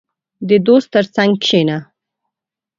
•د 0.49 0.51
دوست 0.67 0.87
تر 0.95 1.05
څنګ 1.15 1.31
کښېنه. 1.43 1.77